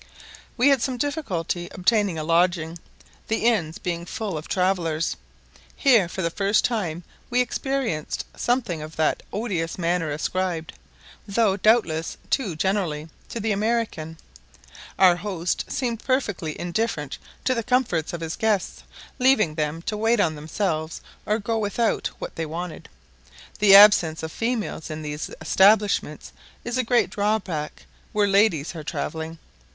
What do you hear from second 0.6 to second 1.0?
had some